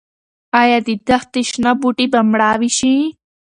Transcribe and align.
ايا 0.61 0.77
د 0.87 0.89
دښتې 1.07 1.41
شنه 1.49 1.71
بوټي 1.79 2.05
به 2.13 2.19
مړاوي 2.31 2.69
شي؟ 2.77 2.93